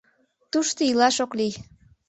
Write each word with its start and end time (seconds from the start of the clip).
Тушто 0.51 0.79
илаш 0.89 1.17
ок 1.25 1.31
лий. 1.39 1.53